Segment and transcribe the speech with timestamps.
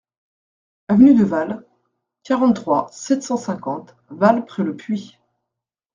[0.87, 1.63] Avenue de Vals,
[2.23, 5.19] quarante-trois, sept cent cinquante Vals-près-le-Puy